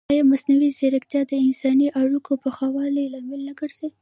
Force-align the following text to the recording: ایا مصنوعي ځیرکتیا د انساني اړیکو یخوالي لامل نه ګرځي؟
ایا 0.11 0.23
مصنوعي 0.31 0.69
ځیرکتیا 0.77 1.21
د 1.27 1.31
انساني 1.45 1.87
اړیکو 2.01 2.31
یخوالي 2.45 3.05
لامل 3.13 3.41
نه 3.47 3.53
ګرځي؟ 3.59 3.87